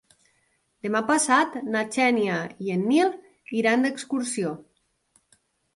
Demà 0.87 1.01
passat 1.09 1.57
na 1.75 1.83
Xènia 1.97 2.41
i 2.69 2.75
en 2.79 2.83
Nil 2.93 3.15
iran 3.61 3.87
d'excursió. 3.87 4.61